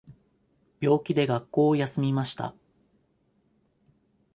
[0.79, 2.55] 病気で学校を休みました。